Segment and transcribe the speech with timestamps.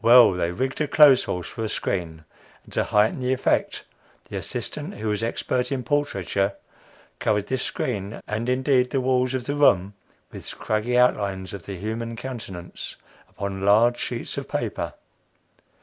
[0.00, 2.24] "Well, they rigged a clothes horse for a screen;
[2.64, 3.84] and to heighten the effect,
[4.30, 6.54] the assistant, who was expert in portraiture,
[7.18, 9.92] covered this screen, and, indeed, the walls of the room,
[10.32, 12.96] with scraggy outlines of the human countenance
[13.28, 14.94] upon large sheets of paper.